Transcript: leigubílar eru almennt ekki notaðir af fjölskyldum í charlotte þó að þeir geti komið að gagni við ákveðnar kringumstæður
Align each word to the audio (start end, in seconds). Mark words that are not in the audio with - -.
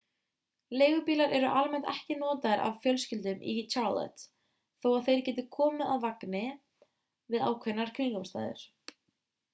leigubílar 0.81 1.33
eru 1.39 1.49
almennt 1.59 1.89
ekki 1.91 2.17
notaðir 2.21 2.63
af 2.69 2.79
fjölskyldum 2.85 3.45
í 3.53 3.55
charlotte 3.75 4.25
þó 4.25 4.89
að 4.95 5.05
þeir 5.11 5.23
geti 5.29 5.47
komið 5.59 5.87
að 5.93 6.03
gagni 6.09 6.43
við 7.37 7.47
ákveðnar 7.51 7.93
kringumstæður 8.01 8.69